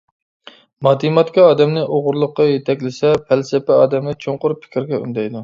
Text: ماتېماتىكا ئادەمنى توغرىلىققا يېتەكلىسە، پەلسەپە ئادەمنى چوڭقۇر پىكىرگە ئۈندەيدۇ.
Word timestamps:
ماتېماتىكا 0.85 1.43
ئادەمنى 1.49 1.83
توغرىلىققا 1.89 2.47
يېتەكلىسە، 2.53 3.13
پەلسەپە 3.29 3.79
ئادەمنى 3.83 4.17
چوڭقۇر 4.27 4.59
پىكىرگە 4.67 5.03
ئۈندەيدۇ. 5.05 5.39